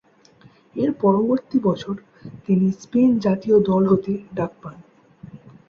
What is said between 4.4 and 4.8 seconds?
পান।